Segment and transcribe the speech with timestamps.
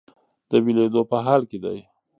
[0.49, 1.77] د ویلیدو په حال کې دی.